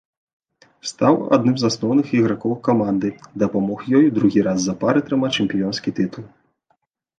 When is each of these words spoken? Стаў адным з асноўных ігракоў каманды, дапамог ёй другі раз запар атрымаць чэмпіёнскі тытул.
Стаў 0.91 1.13
адным 1.37 1.55
з 1.63 1.71
асноўных 1.73 2.07
ігракоў 2.21 2.55
каманды, 2.69 3.13
дапамог 3.45 3.79
ёй 4.01 4.05
другі 4.19 4.39
раз 4.51 4.57
запар 4.71 4.93
атрымаць 5.05 5.33
чэмпіёнскі 5.39 5.89
тытул. 6.03 6.25